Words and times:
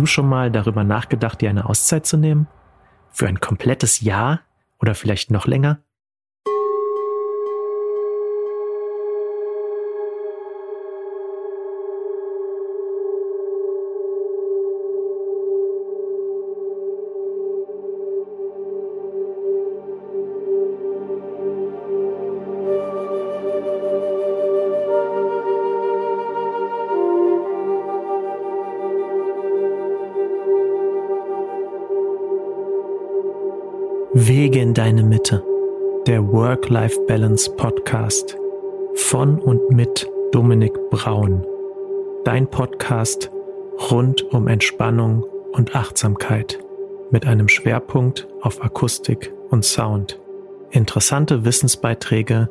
Du 0.00 0.06
schon 0.06 0.30
mal 0.30 0.50
darüber 0.50 0.82
nachgedacht, 0.82 1.42
dir 1.42 1.50
eine 1.50 1.66
Auszeit 1.68 2.06
zu 2.06 2.16
nehmen? 2.16 2.46
Für 3.10 3.28
ein 3.28 3.38
komplettes 3.38 4.00
Jahr 4.00 4.40
oder 4.78 4.94
vielleicht 4.94 5.30
noch 5.30 5.46
länger? 5.46 5.80
Wege 34.50 34.62
in 34.62 34.74
deine 34.74 35.04
Mitte, 35.04 35.44
der 36.08 36.26
Work-Life-Balance 36.26 37.52
Podcast 37.52 38.36
von 38.96 39.38
und 39.38 39.70
mit 39.70 40.10
Dominik 40.32 40.72
Braun. 40.90 41.46
Dein 42.24 42.50
Podcast 42.50 43.30
rund 43.92 44.22
um 44.22 44.48
Entspannung 44.48 45.24
und 45.52 45.76
Achtsamkeit 45.76 46.58
mit 47.12 47.26
einem 47.26 47.46
Schwerpunkt 47.46 48.26
auf 48.40 48.60
Akustik 48.60 49.32
und 49.50 49.64
Sound. 49.64 50.18
Interessante 50.72 51.44
Wissensbeiträge, 51.44 52.50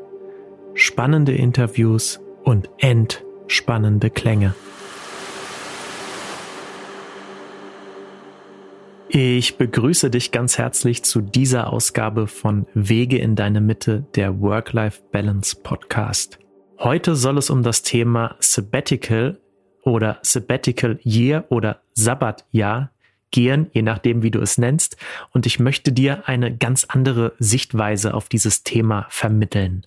spannende 0.76 1.34
Interviews 1.34 2.22
und 2.46 2.70
entspannende 2.78 4.10
Klänge. 4.10 4.54
Ich 9.22 9.58
begrüße 9.58 10.10
dich 10.10 10.32
ganz 10.32 10.58
herzlich 10.58 11.04
zu 11.04 11.20
dieser 11.20 11.74
Ausgabe 11.74 12.26
von 12.26 12.66
Wege 12.74 13.18
in 13.18 13.36
deine 13.36 13.60
Mitte, 13.60 14.06
der 14.16 14.40
Work-Life-Balance 14.40 15.58
Podcast. 15.62 16.40
Heute 16.78 17.18
soll 17.18 17.38
es 17.38 17.50
um 17.50 17.62
das 17.62 17.84
Thema 17.84 18.38
Sabbatical 18.40 19.38
oder 19.84 20.20
Sabbatical 20.22 21.02
Year 21.04 21.44
oder 21.50 21.82
Sabbatjahr 21.96 22.92
gehen, 23.32 23.68
je 23.74 23.82
nachdem, 23.82 24.24
wie 24.24 24.32
du 24.32 24.40
es 24.40 24.58
nennst. 24.58 24.96
Und 25.34 25.46
ich 25.46 25.60
möchte 25.60 25.92
dir 25.92 26.30
eine 26.30 26.56
ganz 26.56 26.86
andere 26.86 27.34
Sichtweise 27.40 28.14
auf 28.14 28.30
dieses 28.30 28.64
Thema 28.64 29.06
vermitteln. 29.10 29.86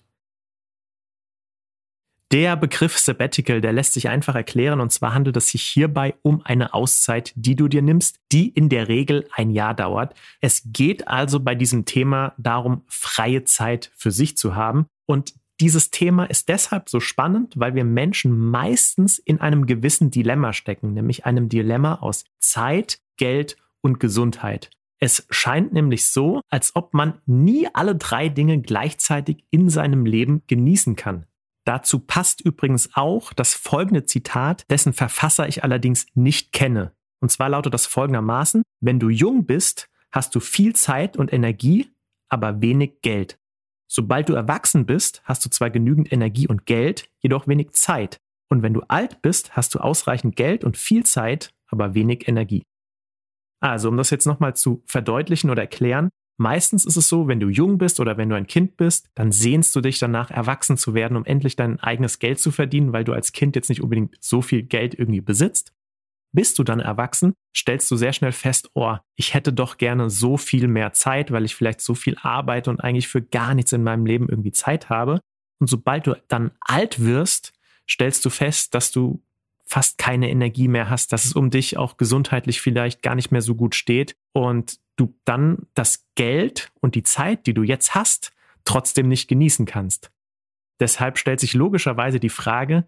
Der 2.33 2.55
Begriff 2.55 2.97
Sabbatical, 2.97 3.61
der 3.61 3.73
lässt 3.73 3.93
sich 3.93 4.09
einfach 4.09 4.33
erklären 4.33 4.81
und 4.81 4.91
zwar 4.91 5.13
handelt 5.13 5.37
es 5.37 5.49
sich 5.49 5.61
hierbei 5.61 6.15
um 6.23 6.41
eine 6.43 6.73
Auszeit, 6.73 7.31
die 7.35 7.55
du 7.55 7.67
dir 7.67 7.83
nimmst, 7.83 8.19
die 8.31 8.49
in 8.49 8.69
der 8.69 8.87
Regel 8.87 9.27
ein 9.33 9.51
Jahr 9.51 9.75
dauert. 9.75 10.15
Es 10.41 10.63
geht 10.65 11.07
also 11.07 11.39
bei 11.39 11.53
diesem 11.53 11.85
Thema 11.85 12.33
darum, 12.39 12.81
freie 12.87 13.43
Zeit 13.43 13.91
für 13.95 14.09
sich 14.09 14.35
zu 14.35 14.55
haben 14.55 14.87
und 15.05 15.35
dieses 15.61 15.91
Thema 15.91 16.25
ist 16.25 16.49
deshalb 16.49 16.89
so 16.89 16.99
spannend, 16.99 17.53
weil 17.55 17.75
wir 17.75 17.83
Menschen 17.83 18.35
meistens 18.35 19.19
in 19.19 19.39
einem 19.39 19.67
gewissen 19.67 20.09
Dilemma 20.09 20.53
stecken, 20.53 20.95
nämlich 20.95 21.27
einem 21.27 21.49
Dilemma 21.49 21.99
aus 21.99 22.25
Zeit, 22.39 22.97
Geld 23.17 23.57
und 23.81 23.99
Gesundheit. 23.99 24.71
Es 24.97 25.27
scheint 25.29 25.71
nämlich 25.71 26.07
so, 26.07 26.41
als 26.49 26.75
ob 26.75 26.95
man 26.95 27.21
nie 27.27 27.67
alle 27.75 27.95
drei 27.95 28.27
Dinge 28.29 28.59
gleichzeitig 28.59 29.43
in 29.51 29.69
seinem 29.69 30.07
Leben 30.07 30.41
genießen 30.47 30.95
kann. 30.95 31.27
Dazu 31.65 31.99
passt 31.99 32.41
übrigens 32.41 32.89
auch 32.93 33.33
das 33.33 33.53
folgende 33.53 34.05
Zitat, 34.05 34.65
dessen 34.69 34.93
Verfasser 34.93 35.47
ich 35.47 35.63
allerdings 35.63 36.05
nicht 36.13 36.51
kenne. 36.51 36.93
Und 37.21 37.29
zwar 37.29 37.49
lautet 37.49 37.73
das 37.73 37.85
folgendermaßen, 37.85 38.63
wenn 38.81 38.99
du 38.99 39.09
jung 39.09 39.45
bist, 39.45 39.89
hast 40.11 40.35
du 40.35 40.39
viel 40.39 40.75
Zeit 40.75 41.15
und 41.15 41.31
Energie, 41.31 41.89
aber 42.29 42.61
wenig 42.61 43.01
Geld. 43.01 43.39
Sobald 43.87 44.27
du 44.27 44.33
erwachsen 44.33 44.85
bist, 44.85 45.21
hast 45.23 45.45
du 45.45 45.49
zwar 45.49 45.69
genügend 45.69 46.11
Energie 46.11 46.47
und 46.47 46.65
Geld, 46.65 47.09
jedoch 47.19 47.47
wenig 47.47 47.71
Zeit. 47.71 48.17
Und 48.49 48.61
wenn 48.61 48.73
du 48.73 48.81
alt 48.87 49.21
bist, 49.21 49.55
hast 49.55 49.73
du 49.73 49.79
ausreichend 49.79 50.35
Geld 50.35 50.63
und 50.63 50.77
viel 50.77 51.05
Zeit, 51.05 51.53
aber 51.67 51.95
wenig 51.95 52.27
Energie. 52.27 52.63
Also, 53.61 53.87
um 53.87 53.95
das 53.95 54.09
jetzt 54.09 54.25
nochmal 54.25 54.55
zu 54.55 54.83
verdeutlichen 54.85 55.49
oder 55.49 55.61
erklären, 55.61 56.09
Meistens 56.37 56.85
ist 56.85 56.97
es 56.97 57.09
so, 57.09 57.27
wenn 57.27 57.39
du 57.39 57.49
jung 57.49 57.77
bist 57.77 57.99
oder 57.99 58.17
wenn 58.17 58.29
du 58.29 58.35
ein 58.35 58.47
Kind 58.47 58.75
bist, 58.75 59.09
dann 59.13 59.31
sehnst 59.31 59.75
du 59.75 59.81
dich 59.81 59.99
danach, 59.99 60.31
erwachsen 60.31 60.77
zu 60.77 60.93
werden, 60.93 61.15
um 61.15 61.25
endlich 61.25 61.55
dein 61.55 61.79
eigenes 61.79 62.19
Geld 62.19 62.39
zu 62.39 62.51
verdienen, 62.51 62.91
weil 62.91 63.03
du 63.03 63.13
als 63.13 63.33
Kind 63.33 63.55
jetzt 63.55 63.69
nicht 63.69 63.81
unbedingt 63.81 64.15
so 64.19 64.41
viel 64.41 64.63
Geld 64.63 64.97
irgendwie 64.97 65.21
besitzt. 65.21 65.73
Bist 66.31 66.57
du 66.57 66.63
dann 66.63 66.79
erwachsen, 66.79 67.33
stellst 67.55 67.91
du 67.91 67.95
sehr 67.95 68.13
schnell 68.13 68.31
fest, 68.31 68.71
oh, 68.73 68.95
ich 69.15 69.35
hätte 69.35 69.53
doch 69.53 69.77
gerne 69.77 70.09
so 70.09 70.37
viel 70.37 70.67
mehr 70.67 70.91
Zeit, 70.93 71.31
weil 71.31 71.45
ich 71.45 71.53
vielleicht 71.53 71.81
so 71.81 71.93
viel 71.93 72.17
arbeite 72.19 72.71
und 72.71 72.83
eigentlich 72.83 73.07
für 73.07 73.21
gar 73.21 73.53
nichts 73.53 73.71
in 73.71 73.83
meinem 73.83 74.07
Leben 74.07 74.27
irgendwie 74.27 74.51
Zeit 74.51 74.89
habe. 74.89 75.19
Und 75.59 75.67
sobald 75.67 76.07
du 76.07 76.15
dann 76.29 76.49
alt 76.59 77.03
wirst, 77.05 77.53
stellst 77.87 78.25
du 78.25 78.31
fest, 78.31 78.73
dass 78.73 78.91
du 78.91 79.21
fast 79.65 79.99
keine 79.99 80.29
Energie 80.29 80.67
mehr 80.67 80.89
hast, 80.89 81.13
dass 81.13 81.25
es 81.25 81.33
um 81.33 81.51
dich 81.51 81.77
auch 81.77 81.97
gesundheitlich 81.97 82.61
vielleicht 82.61 83.03
gar 83.03 83.15
nicht 83.15 83.31
mehr 83.31 83.41
so 83.41 83.55
gut 83.55 83.75
steht 83.75 84.15
und 84.33 84.79
du 84.95 85.15
dann 85.25 85.67
das 85.73 86.07
Geld 86.15 86.71
und 86.81 86.95
die 86.95 87.03
Zeit, 87.03 87.47
die 87.47 87.53
du 87.53 87.63
jetzt 87.63 87.95
hast, 87.95 88.33
trotzdem 88.65 89.07
nicht 89.07 89.27
genießen 89.27 89.65
kannst. 89.65 90.11
Deshalb 90.79 91.17
stellt 91.17 91.39
sich 91.39 91.53
logischerweise 91.53 92.19
die 92.19 92.29
Frage, 92.29 92.85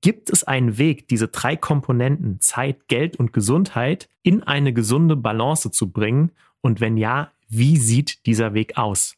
gibt 0.00 0.30
es 0.30 0.44
einen 0.44 0.78
Weg, 0.78 1.08
diese 1.08 1.28
drei 1.28 1.56
Komponenten 1.56 2.40
Zeit, 2.40 2.88
Geld 2.88 3.16
und 3.16 3.32
Gesundheit 3.32 4.08
in 4.22 4.42
eine 4.42 4.72
gesunde 4.72 5.16
Balance 5.16 5.70
zu 5.70 5.90
bringen? 5.90 6.32
Und 6.60 6.80
wenn 6.80 6.96
ja, 6.96 7.32
wie 7.48 7.76
sieht 7.76 8.26
dieser 8.26 8.54
Weg 8.54 8.76
aus? 8.76 9.16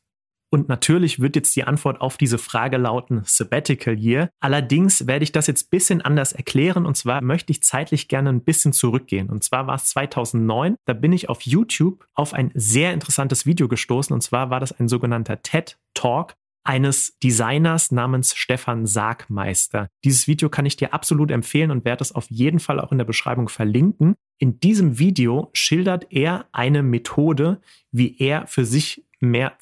Und 0.52 0.68
natürlich 0.68 1.20
wird 1.20 1.36
jetzt 1.36 1.54
die 1.54 1.64
Antwort 1.64 2.00
auf 2.00 2.16
diese 2.16 2.36
Frage 2.38 2.76
lauten 2.76 3.22
Sabbatical 3.24 3.96
Year. 3.96 4.30
Allerdings 4.40 5.06
werde 5.06 5.22
ich 5.22 5.30
das 5.30 5.46
jetzt 5.46 5.66
ein 5.66 5.70
bisschen 5.70 6.02
anders 6.02 6.32
erklären 6.32 6.86
und 6.86 6.96
zwar 6.96 7.22
möchte 7.22 7.52
ich 7.52 7.62
zeitlich 7.62 8.08
gerne 8.08 8.30
ein 8.30 8.42
bisschen 8.42 8.72
zurückgehen. 8.72 9.30
Und 9.30 9.44
zwar 9.44 9.68
war 9.68 9.76
es 9.76 9.84
2009, 9.86 10.74
da 10.86 10.92
bin 10.92 11.12
ich 11.12 11.28
auf 11.28 11.42
YouTube 11.42 12.04
auf 12.14 12.34
ein 12.34 12.50
sehr 12.54 12.92
interessantes 12.92 13.46
Video 13.46 13.68
gestoßen 13.68 14.12
und 14.12 14.22
zwar 14.22 14.50
war 14.50 14.58
das 14.58 14.72
ein 14.72 14.88
sogenannter 14.88 15.40
TED 15.42 15.78
Talk 15.94 16.34
eines 16.64 17.18
Designers 17.22 17.90
namens 17.90 18.34
Stefan 18.34 18.86
Sargmeister. 18.86 19.88
Dieses 20.04 20.26
Video 20.26 20.48
kann 20.50 20.66
ich 20.66 20.76
dir 20.76 20.92
absolut 20.92 21.30
empfehlen 21.30 21.70
und 21.70 21.84
werde 21.84 22.02
es 22.02 22.12
auf 22.12 22.30
jeden 22.30 22.60
Fall 22.60 22.80
auch 22.80 22.92
in 22.92 22.98
der 22.98 23.04
Beschreibung 23.04 23.48
verlinken. 23.48 24.14
In 24.38 24.60
diesem 24.60 24.98
Video 24.98 25.50
schildert 25.52 26.08
er 26.10 26.46
eine 26.52 26.82
Methode, 26.82 27.60
wie 27.92 28.18
er 28.18 28.46
für 28.46 28.64
sich 28.64 29.06
mehr 29.20 29.54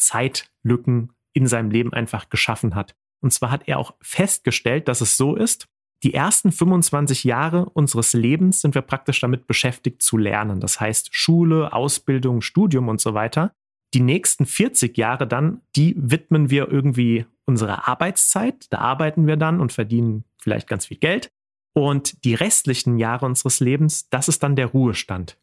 Zeitlücken 0.69 1.13
in 1.33 1.47
seinem 1.47 1.71
Leben 1.71 1.93
einfach 1.93 2.29
geschaffen 2.29 2.75
hat. 2.75 2.95
Und 3.21 3.33
zwar 3.33 3.51
hat 3.51 3.67
er 3.67 3.79
auch 3.79 3.95
festgestellt, 4.01 4.89
dass 4.89 5.01
es 5.01 5.17
so 5.17 5.35
ist, 5.35 5.67
die 6.05 6.15
ersten 6.15 6.53
25 6.53 7.25
Jahre 7.25 7.69
unseres 7.71 8.13
Lebens 8.13 8.61
sind 8.61 8.77
wir 8.77 8.83
praktisch 8.83 9.21
damit 9.21 9.49
beschäftigt 9.49 10.01
zu 10.01 10.17
lernen. 10.17 10.61
Das 10.61 10.81
heißt 10.81 11.09
Schule, 11.13 11.73
Ausbildung, 11.73 12.41
Studium 12.41 12.89
und 12.89 13.01
so 13.01 13.15
weiter. 13.15 13.53
Die 13.95 14.01
nächsten 14.01 14.47
40 14.47 14.97
Jahre 14.97 15.27
dann, 15.27 15.63
die 15.75 15.97
widmen 15.99 16.51
wir 16.51 16.71
irgendwie 16.71 17.27
unserer 17.47 17.89
Arbeitszeit. 17.89 18.67
Da 18.71 18.79
arbeiten 18.79 19.27
wir 19.27 19.37
dann 19.37 19.61
und 19.61 19.73
verdienen 19.73 20.25
vielleicht 20.41 20.69
ganz 20.69 20.87
viel 20.87 20.99
Geld. 20.99 21.31
Und 21.75 22.25
die 22.25 22.35
restlichen 22.35 22.99
Jahre 22.99 23.27
unseres 23.27 23.59
Lebens, 23.59 24.09
das 24.09 24.29
ist 24.29 24.45
dann 24.45 24.55
der 24.55 24.67
Ruhestand. 24.67 25.37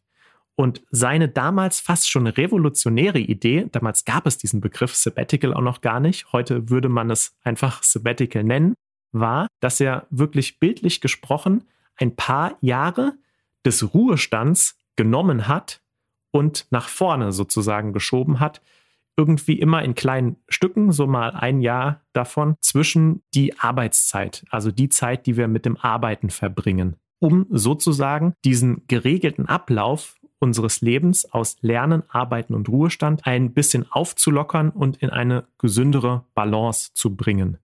Und 0.56 0.82
seine 0.90 1.28
damals 1.28 1.80
fast 1.80 2.10
schon 2.10 2.26
revolutionäre 2.26 3.18
Idee, 3.18 3.68
damals 3.70 4.06
gab 4.06 4.26
es 4.26 4.38
diesen 4.38 4.62
Begriff 4.62 4.94
Sabbatical 4.94 5.52
auch 5.52 5.60
noch 5.60 5.82
gar 5.82 6.00
nicht, 6.00 6.32
heute 6.32 6.70
würde 6.70 6.88
man 6.88 7.10
es 7.10 7.36
einfach 7.44 7.82
Sabbatical 7.82 8.42
nennen, 8.42 8.74
war, 9.12 9.48
dass 9.60 9.80
er 9.80 10.06
wirklich 10.10 10.58
bildlich 10.58 11.02
gesprochen 11.02 11.64
ein 11.96 12.16
paar 12.16 12.56
Jahre 12.62 13.14
des 13.64 13.94
Ruhestands 13.94 14.78
genommen 14.96 15.46
hat 15.46 15.82
und 16.30 16.66
nach 16.70 16.88
vorne 16.88 17.32
sozusagen 17.32 17.92
geschoben 17.92 18.40
hat, 18.40 18.62
irgendwie 19.16 19.58
immer 19.58 19.82
in 19.82 19.94
kleinen 19.94 20.36
Stücken, 20.48 20.92
so 20.92 21.06
mal 21.06 21.30
ein 21.30 21.60
Jahr 21.60 22.02
davon, 22.12 22.56
zwischen 22.60 23.22
die 23.34 23.58
Arbeitszeit, 23.58 24.44
also 24.50 24.70
die 24.70 24.88
Zeit, 24.88 25.26
die 25.26 25.36
wir 25.36 25.48
mit 25.48 25.64
dem 25.64 25.76
Arbeiten 25.76 26.30
verbringen, 26.30 26.96
um 27.18 27.46
sozusagen 27.50 28.34
diesen 28.44 28.86
geregelten 28.88 29.46
Ablauf 29.46 30.16
unseres 30.38 30.80
Lebens 30.80 31.32
aus 31.32 31.56
Lernen, 31.60 32.02
Arbeiten 32.08 32.54
und 32.54 32.68
Ruhestand 32.68 33.26
ein 33.26 33.52
bisschen 33.52 33.90
aufzulockern 33.90 34.70
und 34.70 34.98
in 34.98 35.10
eine 35.10 35.44
gesündere 35.58 36.24
Balance 36.34 36.90
zu 36.94 37.16
bringen. 37.16 37.58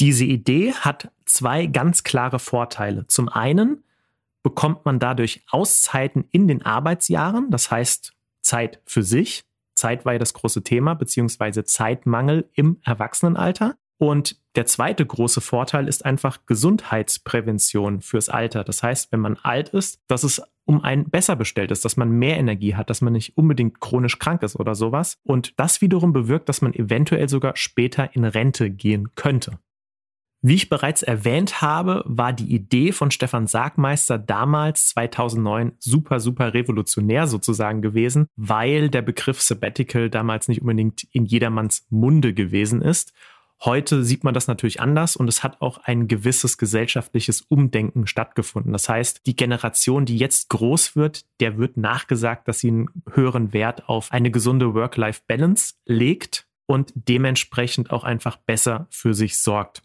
Diese 0.00 0.24
Idee 0.24 0.72
hat 0.72 1.12
zwei 1.26 1.66
ganz 1.66 2.02
klare 2.02 2.38
Vorteile. 2.38 3.06
Zum 3.06 3.28
einen 3.28 3.84
bekommt 4.42 4.84
man 4.84 4.98
dadurch 4.98 5.42
Auszeiten 5.48 6.24
in 6.32 6.48
den 6.48 6.62
Arbeitsjahren, 6.62 7.50
das 7.50 7.70
heißt 7.70 8.12
Zeit 8.40 8.80
für 8.84 9.02
sich. 9.02 9.44
Zeit 9.74 10.04
war 10.04 10.14
ja 10.14 10.18
das 10.18 10.34
große 10.34 10.62
Thema, 10.62 10.94
beziehungsweise 10.94 11.64
Zeitmangel 11.64 12.48
im 12.54 12.78
Erwachsenenalter. 12.84 13.76
Und 13.98 14.36
der 14.56 14.66
zweite 14.66 15.06
große 15.06 15.40
Vorteil 15.40 15.86
ist 15.86 16.04
einfach 16.04 16.40
Gesundheitsprävention 16.46 18.00
fürs 18.00 18.28
Alter. 18.28 18.64
Das 18.64 18.82
heißt, 18.82 19.12
wenn 19.12 19.20
man 19.20 19.38
alt 19.42 19.68
ist, 19.68 20.00
dass 20.08 20.24
es 20.24 20.42
um 20.64 20.82
einen 20.82 21.10
besser 21.10 21.36
bestellt 21.36 21.70
ist, 21.70 21.84
dass 21.84 21.96
man 21.96 22.10
mehr 22.10 22.38
Energie 22.38 22.74
hat, 22.74 22.90
dass 22.90 23.00
man 23.00 23.12
nicht 23.12 23.36
unbedingt 23.36 23.80
chronisch 23.80 24.18
krank 24.18 24.42
ist 24.42 24.56
oder 24.56 24.74
sowas. 24.74 25.18
Und 25.24 25.58
das 25.58 25.80
wiederum 25.80 26.12
bewirkt, 26.12 26.48
dass 26.48 26.62
man 26.62 26.72
eventuell 26.74 27.28
sogar 27.28 27.56
später 27.56 28.14
in 28.14 28.24
Rente 28.24 28.70
gehen 28.70 29.14
könnte. 29.14 29.58
Wie 30.44 30.56
ich 30.56 30.68
bereits 30.68 31.04
erwähnt 31.04 31.62
habe, 31.62 32.02
war 32.04 32.32
die 32.32 32.52
Idee 32.52 32.90
von 32.90 33.12
Stefan 33.12 33.46
Sargmeister 33.46 34.18
damals 34.18 34.88
2009 34.88 35.72
super, 35.78 36.18
super 36.18 36.52
revolutionär 36.52 37.28
sozusagen 37.28 37.80
gewesen, 37.80 38.26
weil 38.34 38.90
der 38.90 39.02
Begriff 39.02 39.40
Sabbatical 39.40 40.10
damals 40.10 40.48
nicht 40.48 40.60
unbedingt 40.60 41.04
in 41.12 41.26
jedermanns 41.26 41.86
Munde 41.90 42.34
gewesen 42.34 42.82
ist. 42.82 43.12
Heute 43.64 44.02
sieht 44.02 44.24
man 44.24 44.34
das 44.34 44.48
natürlich 44.48 44.80
anders 44.80 45.14
und 45.14 45.28
es 45.28 45.44
hat 45.44 45.60
auch 45.60 45.78
ein 45.78 46.08
gewisses 46.08 46.58
gesellschaftliches 46.58 47.42
Umdenken 47.42 48.08
stattgefunden. 48.08 48.72
Das 48.72 48.88
heißt, 48.88 49.24
die 49.24 49.36
Generation, 49.36 50.04
die 50.04 50.16
jetzt 50.16 50.48
groß 50.48 50.96
wird, 50.96 51.26
der 51.38 51.58
wird 51.58 51.76
nachgesagt, 51.76 52.48
dass 52.48 52.58
sie 52.58 52.68
einen 52.68 52.90
höheren 53.12 53.52
Wert 53.52 53.88
auf 53.88 54.10
eine 54.10 54.32
gesunde 54.32 54.74
Work-Life-Balance 54.74 55.74
legt 55.86 56.48
und 56.66 56.92
dementsprechend 56.96 57.92
auch 57.92 58.02
einfach 58.02 58.36
besser 58.36 58.88
für 58.90 59.14
sich 59.14 59.38
sorgt. 59.38 59.82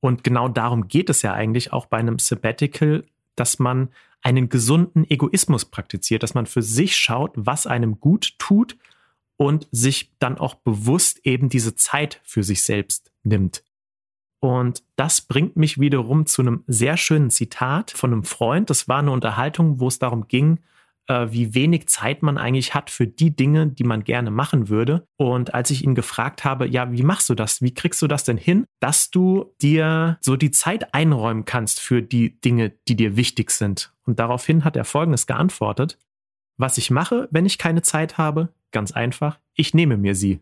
Und 0.00 0.24
genau 0.24 0.48
darum 0.48 0.88
geht 0.88 1.10
es 1.10 1.20
ja 1.20 1.34
eigentlich 1.34 1.74
auch 1.74 1.84
bei 1.84 1.98
einem 1.98 2.18
Sabbatical, 2.18 3.04
dass 3.36 3.58
man 3.58 3.90
einen 4.22 4.48
gesunden 4.48 5.04
Egoismus 5.10 5.66
praktiziert, 5.66 6.22
dass 6.22 6.32
man 6.32 6.46
für 6.46 6.62
sich 6.62 6.96
schaut, 6.96 7.32
was 7.34 7.66
einem 7.66 8.00
gut 8.00 8.38
tut 8.38 8.78
und 9.40 9.68
sich 9.72 10.12
dann 10.18 10.36
auch 10.36 10.54
bewusst 10.54 11.24
eben 11.24 11.48
diese 11.48 11.74
Zeit 11.74 12.20
für 12.24 12.42
sich 12.42 12.62
selbst 12.62 13.10
nimmt. 13.22 13.64
Und 14.38 14.82
das 14.96 15.22
bringt 15.22 15.56
mich 15.56 15.80
wiederum 15.80 16.26
zu 16.26 16.42
einem 16.42 16.62
sehr 16.66 16.98
schönen 16.98 17.30
Zitat 17.30 17.90
von 17.90 18.12
einem 18.12 18.24
Freund. 18.24 18.68
Das 18.68 18.86
war 18.86 18.98
eine 18.98 19.12
Unterhaltung, 19.12 19.80
wo 19.80 19.88
es 19.88 19.98
darum 19.98 20.28
ging, 20.28 20.58
äh, 21.06 21.28
wie 21.30 21.54
wenig 21.54 21.88
Zeit 21.88 22.22
man 22.22 22.36
eigentlich 22.36 22.74
hat 22.74 22.90
für 22.90 23.06
die 23.06 23.34
Dinge, 23.34 23.68
die 23.68 23.84
man 23.84 24.04
gerne 24.04 24.30
machen 24.30 24.68
würde. 24.68 25.06
Und 25.16 25.54
als 25.54 25.70
ich 25.70 25.84
ihn 25.84 25.94
gefragt 25.94 26.44
habe, 26.44 26.68
ja, 26.68 26.92
wie 26.92 27.02
machst 27.02 27.30
du 27.30 27.34
das? 27.34 27.62
Wie 27.62 27.72
kriegst 27.72 28.02
du 28.02 28.08
das 28.08 28.24
denn 28.24 28.36
hin, 28.36 28.66
dass 28.78 29.10
du 29.10 29.54
dir 29.62 30.18
so 30.20 30.36
die 30.36 30.50
Zeit 30.50 30.92
einräumen 30.92 31.46
kannst 31.46 31.80
für 31.80 32.02
die 32.02 32.38
Dinge, 32.42 32.74
die 32.88 32.96
dir 32.96 33.16
wichtig 33.16 33.52
sind? 33.52 33.94
Und 34.04 34.18
daraufhin 34.18 34.64
hat 34.64 34.76
er 34.76 34.84
Folgendes 34.84 35.26
geantwortet. 35.26 35.98
Was 36.58 36.76
ich 36.76 36.90
mache, 36.90 37.26
wenn 37.30 37.46
ich 37.46 37.56
keine 37.56 37.80
Zeit 37.80 38.18
habe, 38.18 38.52
ganz 38.72 38.92
einfach, 38.92 39.38
ich 39.54 39.74
nehme 39.74 39.96
mir 39.96 40.14
sie 40.14 40.40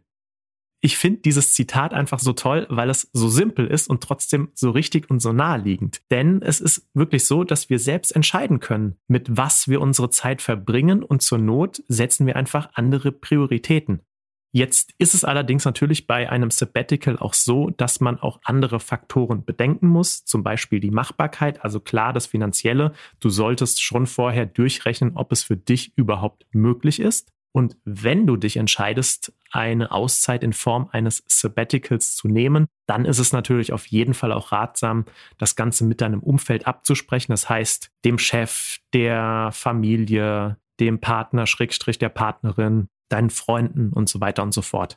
ich 0.81 0.97
finde 0.97 1.21
dieses 1.23 1.55
Zitat 1.55 1.93
einfach 1.93 2.21
so 2.21 2.33
toll, 2.33 2.67
weil 2.71 2.89
es 2.89 3.11
so 3.13 3.29
simpel 3.29 3.67
ist 3.67 3.89
und 3.89 4.03
trotzdem 4.03 4.51
so 4.55 4.71
richtig 4.71 5.11
und 5.11 5.21
so 5.21 5.33
naheliegend. 5.33 6.03
Denn 6.11 6.41
es 6.43 6.61
ist 6.61 6.89
wirklich 6.95 7.25
so, 7.27 7.43
dass 7.43 7.69
wir 7.69 7.79
selbst 7.79 8.15
entscheiden 8.15 8.61
können, 8.61 8.97
mit 9.09 9.37
was 9.37 9.69
wir 9.69 9.81
unsere 9.81 10.11
Zeit 10.11 10.41
verbringen 10.41 11.03
und 11.03 11.23
zur 11.23 11.39
Not 11.39 11.83
setzen 11.89 12.27
wir 12.27 12.37
einfach 12.37 12.71
andere 12.75 13.11
Prioritäten. 13.11 14.03
Jetzt 14.51 14.95
ist 14.97 15.15
es 15.15 15.25
allerdings 15.25 15.67
natürlich 15.67 16.07
bei 16.07 16.31
einem 16.31 16.51
Sabbatical 16.51 17.19
auch 17.19 17.35
so, 17.35 17.69
dass 17.71 18.01
man 18.01 18.19
auch 18.19 18.41
andere 18.45 18.81
Faktoren 18.81 19.45
bedenken 19.45 19.89
muss, 19.89 20.25
zum 20.25 20.43
Beispiel 20.43 20.81
die 20.81 20.91
Machbarkeit, 20.91 21.63
also 21.63 21.81
klar 21.81 22.15
das 22.15 22.27
Finanzielle. 22.27 22.93
Du 23.21 23.29
solltest 23.29 23.83
schon 23.83 24.07
vorher 24.07 24.47
durchrechnen, 24.47 25.17
ob 25.17 25.33
es 25.33 25.43
für 25.43 25.57
dich 25.57 25.93
überhaupt 25.97 26.47
möglich 26.53 26.99
ist. 26.99 27.33
Und 27.53 27.77
wenn 27.85 28.27
du 28.27 28.37
dich 28.37 28.57
entscheidest, 28.57 29.33
eine 29.51 29.91
Auszeit 29.91 30.45
in 30.45 30.53
Form 30.53 30.89
eines 30.93 31.25
Sabbaticals 31.27 32.15
zu 32.15 32.29
nehmen, 32.29 32.67
dann 32.87 33.05
ist 33.05 33.19
es 33.19 33.33
natürlich 33.33 33.73
auf 33.73 33.87
jeden 33.87 34.15
Fall 34.15 34.33
auch 34.33 34.53
ratsam, 34.53 35.07
das 35.39 35.57
Ganze 35.57 35.85
mit 35.85 36.01
deinem 36.01 36.23
Umfeld 36.23 36.67
abzusprechen. 36.67 37.33
Das 37.33 37.49
heißt, 37.49 37.91
dem 38.05 38.19
Chef, 38.19 38.79
der 38.93 39.51
Familie, 39.53 40.59
dem 40.81 41.01
Partner, 41.01 41.47
Schrägstrich 41.47 41.99
der 41.99 42.11
Partnerin, 42.11 42.89
deinen 43.09 43.31
Freunden 43.31 43.93
und 43.93 44.09
so 44.09 44.21
weiter 44.21 44.43
und 44.43 44.53
so 44.53 44.63
fort. 44.63 44.97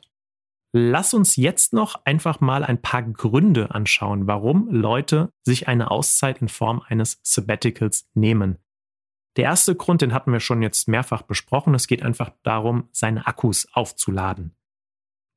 Lass 0.74 1.12
uns 1.12 1.36
jetzt 1.36 1.74
noch 1.74 2.00
einfach 2.06 2.40
mal 2.40 2.64
ein 2.64 2.80
paar 2.80 3.02
Gründe 3.02 3.74
anschauen, 3.74 4.26
warum 4.26 4.68
Leute 4.70 5.30
sich 5.42 5.68
eine 5.68 5.90
Auszeit 5.90 6.40
in 6.40 6.48
Form 6.48 6.82
eines 6.86 7.20
Sabbaticals 7.22 8.08
nehmen. 8.14 8.58
Der 9.36 9.44
erste 9.44 9.74
Grund, 9.74 10.02
den 10.02 10.12
hatten 10.12 10.32
wir 10.32 10.40
schon 10.40 10.62
jetzt 10.62 10.88
mehrfach 10.88 11.22
besprochen. 11.22 11.74
Es 11.74 11.86
geht 11.86 12.02
einfach 12.02 12.32
darum, 12.42 12.88
seine 12.92 13.26
Akkus 13.26 13.66
aufzuladen. 13.72 14.54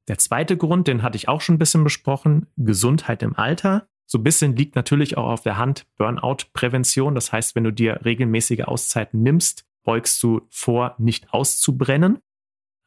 Der 0.07 0.18
zweite 0.18 0.57
Grund, 0.57 0.88
den 0.88 1.01
hatte 1.01 1.15
ich 1.15 1.27
auch 1.27 1.42
schon 1.42 1.56
ein 1.56 1.59
bisschen 1.59 1.83
besprochen, 1.83 2.47
Gesundheit 2.57 3.24
im 3.24 3.36
Alter. 3.36 3.88
So 4.06 4.19
ein 4.19 4.24
bisschen 4.24 4.56
liegt 4.56 4.75
natürlich 4.75 5.18
auch 5.18 5.30
auf 5.30 5.42
der 5.42 5.57
Hand 5.57 5.88
Burnout-Prävention. 5.97 7.15
Das 7.15 7.31
heißt, 7.31 7.56
wenn 7.56 7.63
du 7.63 7.71
dir 7.71 8.01
regelmäßige 8.06 8.62
Auszeiten 8.62 9.24
nimmst, 9.24 9.65
beugst 9.83 10.21
du 10.21 10.41
vor, 10.50 10.95
nicht 11.00 11.33
auszubrennen. 11.33 12.19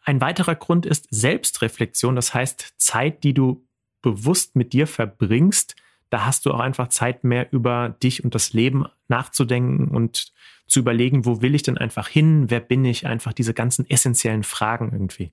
Ein 0.05 0.21
weiterer 0.21 0.55
Grund 0.55 0.87
ist 0.87 1.07
Selbstreflexion. 1.11 2.15
Das 2.15 2.35
heißt, 2.35 2.75
Zeit, 2.77 3.25
die 3.25 3.35
du 3.35 3.67
bewusst 4.01 4.55
mit 4.55 4.73
dir 4.73 4.87
verbringst, 4.87 5.75
da 6.11 6.25
hast 6.25 6.47
du 6.47 6.53
auch 6.53 6.61
einfach 6.61 6.89
Zeit 6.89 7.25
mehr 7.25 7.53
über 7.53 7.91
dich 8.03 8.25
und 8.25 8.35
das 8.35 8.53
Leben 8.53 8.87
nachzudenken 9.09 9.89
und 9.89 10.33
zu 10.67 10.81
überlegen, 10.81 11.25
wo 11.25 11.41
will 11.41 11.55
ich 11.55 11.63
denn 11.63 11.79
einfach 11.79 12.09
hin, 12.09 12.51
wer 12.51 12.61
bin 12.61 12.85
ich, 12.85 13.07
einfach 13.07 13.33
diese 13.33 13.55
ganzen 13.55 13.89
essentiellen 13.89 14.43
Fragen 14.43 14.91
irgendwie. 14.93 15.33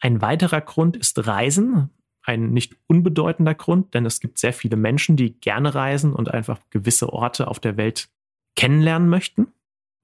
Ein 0.00 0.22
weiterer 0.22 0.60
Grund 0.60 0.96
ist 0.96 1.26
Reisen, 1.26 1.90
ein 2.22 2.50
nicht 2.50 2.76
unbedeutender 2.86 3.54
Grund, 3.54 3.94
denn 3.94 4.06
es 4.06 4.20
gibt 4.20 4.38
sehr 4.38 4.52
viele 4.52 4.76
Menschen, 4.76 5.16
die 5.16 5.38
gerne 5.40 5.74
reisen 5.74 6.12
und 6.12 6.32
einfach 6.32 6.60
gewisse 6.70 7.12
Orte 7.12 7.48
auf 7.48 7.60
der 7.60 7.76
Welt 7.76 8.08
kennenlernen 8.54 9.08
möchten. 9.08 9.48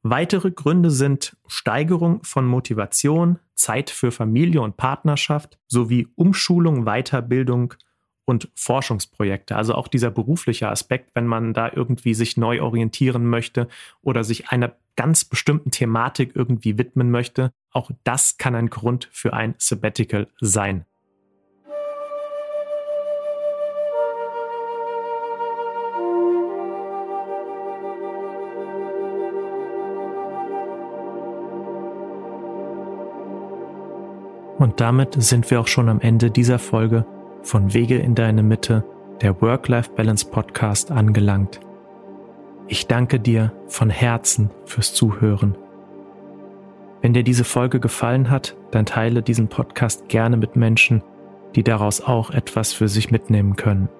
Weitere 0.02 0.50
Gründe 0.50 0.90
sind 0.90 1.36
Steigerung 1.46 2.22
von 2.24 2.46
Motivation, 2.46 3.38
Zeit 3.54 3.90
für 3.90 4.10
Familie 4.10 4.60
und 4.60 4.76
Partnerschaft 4.76 5.58
sowie 5.66 6.08
Umschulung, 6.14 6.84
Weiterbildung 6.84 7.74
und 8.24 8.48
Forschungsprojekte. 8.54 9.56
Also 9.56 9.74
auch 9.74 9.88
dieser 9.88 10.10
berufliche 10.10 10.68
Aspekt, 10.68 11.10
wenn 11.14 11.26
man 11.26 11.52
da 11.54 11.70
irgendwie 11.72 12.14
sich 12.14 12.36
neu 12.36 12.62
orientieren 12.62 13.26
möchte 13.26 13.68
oder 14.02 14.24
sich 14.24 14.48
einer 14.48 14.74
ganz 14.96 15.24
bestimmten 15.24 15.70
Thematik 15.70 16.32
irgendwie 16.34 16.78
widmen 16.78 17.10
möchte, 17.10 17.52
auch 17.70 17.90
das 18.04 18.38
kann 18.38 18.54
ein 18.54 18.70
Grund 18.70 19.08
für 19.12 19.32
ein 19.32 19.54
Sabbatical 19.58 20.28
sein. 20.40 20.84
Und 34.58 34.80
damit 34.80 35.14
sind 35.22 35.50
wir 35.50 35.60
auch 35.60 35.66
schon 35.66 35.88
am 35.88 36.00
Ende 36.00 36.30
dieser 36.30 36.58
Folge 36.58 37.04
von 37.44 37.74
Wege 37.74 37.98
in 37.98 38.14
deine 38.14 38.42
Mitte, 38.42 38.84
der 39.20 39.40
Work-Life-Balance 39.40 40.26
Podcast 40.30 40.90
angelangt. 40.90 41.60
Ich 42.66 42.86
danke 42.86 43.20
dir 43.20 43.52
von 43.68 43.90
Herzen 43.90 44.50
fürs 44.64 44.94
Zuhören. 44.94 45.56
Wenn 47.02 47.12
dir 47.12 47.22
diese 47.22 47.44
Folge 47.44 47.80
gefallen 47.80 48.30
hat, 48.30 48.56
dann 48.70 48.86
teile 48.86 49.22
diesen 49.22 49.48
Podcast 49.48 50.08
gerne 50.08 50.38
mit 50.38 50.56
Menschen, 50.56 51.02
die 51.54 51.62
daraus 51.62 52.00
auch 52.00 52.30
etwas 52.30 52.72
für 52.72 52.88
sich 52.88 53.10
mitnehmen 53.10 53.56
können. 53.56 53.90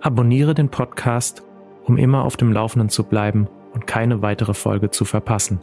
Abonniere 0.00 0.54
den 0.54 0.68
Podcast, 0.68 1.44
um 1.84 1.96
immer 1.96 2.24
auf 2.24 2.36
dem 2.36 2.52
Laufenden 2.52 2.88
zu 2.88 3.04
bleiben 3.04 3.46
und 3.72 3.86
keine 3.86 4.20
weitere 4.20 4.52
Folge 4.52 4.90
zu 4.90 5.04
verpassen. 5.04 5.60